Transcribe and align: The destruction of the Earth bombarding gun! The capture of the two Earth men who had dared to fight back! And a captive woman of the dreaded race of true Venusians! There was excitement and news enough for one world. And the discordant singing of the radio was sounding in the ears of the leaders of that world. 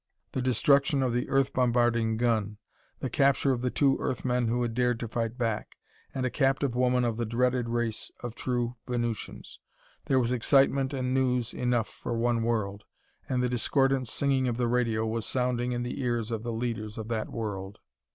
The 0.31 0.41
destruction 0.41 1.03
of 1.03 1.13
the 1.13 1.29
Earth 1.29 1.53
bombarding 1.53 2.17
gun! 2.17 2.57
The 3.01 3.09
capture 3.11 3.51
of 3.51 3.61
the 3.61 3.69
two 3.69 3.99
Earth 3.99 4.25
men 4.25 4.47
who 4.47 4.63
had 4.63 4.73
dared 4.73 4.99
to 5.01 5.07
fight 5.07 5.37
back! 5.37 5.75
And 6.11 6.25
a 6.25 6.31
captive 6.31 6.73
woman 6.73 7.05
of 7.05 7.17
the 7.17 7.25
dreaded 7.27 7.69
race 7.69 8.09
of 8.21 8.33
true 8.33 8.77
Venusians! 8.87 9.59
There 10.05 10.19
was 10.19 10.31
excitement 10.31 10.91
and 10.91 11.13
news 11.13 11.53
enough 11.53 11.87
for 11.87 12.17
one 12.17 12.41
world. 12.41 12.85
And 13.29 13.43
the 13.43 13.47
discordant 13.49 14.07
singing 14.07 14.47
of 14.47 14.57
the 14.57 14.67
radio 14.67 15.05
was 15.05 15.23
sounding 15.27 15.71
in 15.71 15.83
the 15.83 16.01
ears 16.01 16.31
of 16.31 16.41
the 16.41 16.51
leaders 16.51 16.97
of 16.97 17.07
that 17.09 17.29
world. 17.29 17.77